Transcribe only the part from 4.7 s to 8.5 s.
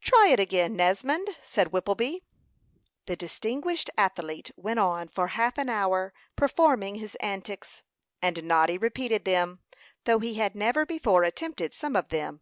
on for half an hour, performing his antics; and